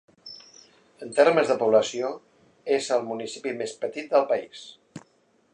[1.07, 2.09] En termes de població,
[2.79, 4.69] és el municipi més petit del país.